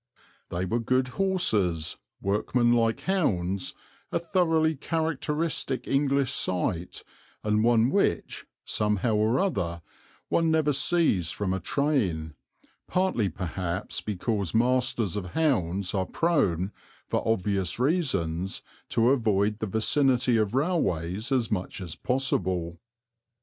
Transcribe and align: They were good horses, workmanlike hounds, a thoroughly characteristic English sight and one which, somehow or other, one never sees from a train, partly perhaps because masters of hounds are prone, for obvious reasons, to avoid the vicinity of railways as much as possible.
They 0.49 0.65
were 0.65 0.79
good 0.79 1.09
horses, 1.09 1.97
workmanlike 2.23 3.01
hounds, 3.01 3.75
a 4.11 4.17
thoroughly 4.17 4.75
characteristic 4.75 5.87
English 5.87 6.31
sight 6.33 7.03
and 7.43 7.63
one 7.63 7.91
which, 7.91 8.47
somehow 8.65 9.13
or 9.13 9.39
other, 9.39 9.83
one 10.27 10.49
never 10.49 10.73
sees 10.73 11.29
from 11.29 11.53
a 11.53 11.59
train, 11.59 12.33
partly 12.87 13.29
perhaps 13.29 14.01
because 14.01 14.55
masters 14.55 15.15
of 15.15 15.33
hounds 15.33 15.93
are 15.93 16.07
prone, 16.07 16.71
for 17.05 17.21
obvious 17.27 17.77
reasons, 17.77 18.63
to 18.89 19.11
avoid 19.11 19.59
the 19.59 19.67
vicinity 19.67 20.35
of 20.35 20.55
railways 20.55 21.31
as 21.31 21.51
much 21.51 21.79
as 21.79 21.95
possible. 21.95 22.79